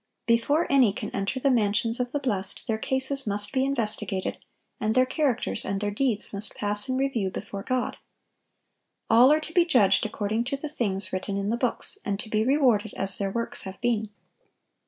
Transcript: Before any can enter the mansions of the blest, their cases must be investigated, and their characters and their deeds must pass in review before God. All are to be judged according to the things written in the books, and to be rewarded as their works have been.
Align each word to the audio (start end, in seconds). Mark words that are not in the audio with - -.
Before 0.25 0.65
any 0.67 0.93
can 0.93 1.11
enter 1.11 1.39
the 1.39 1.51
mansions 1.51 1.99
of 1.99 2.11
the 2.11 2.17
blest, 2.17 2.65
their 2.65 2.79
cases 2.79 3.27
must 3.27 3.51
be 3.53 3.63
investigated, 3.63 4.43
and 4.79 4.95
their 4.95 5.05
characters 5.05 5.63
and 5.63 5.79
their 5.79 5.91
deeds 5.91 6.33
must 6.33 6.55
pass 6.55 6.89
in 6.89 6.97
review 6.97 7.29
before 7.29 7.61
God. 7.61 7.97
All 9.11 9.31
are 9.31 9.39
to 9.39 9.53
be 9.53 9.63
judged 9.63 10.03
according 10.03 10.45
to 10.45 10.57
the 10.57 10.69
things 10.69 11.13
written 11.13 11.37
in 11.37 11.51
the 11.51 11.55
books, 11.55 11.99
and 12.03 12.19
to 12.19 12.29
be 12.29 12.43
rewarded 12.43 12.95
as 12.95 13.19
their 13.19 13.29
works 13.29 13.61
have 13.61 13.79
been. 13.79 14.09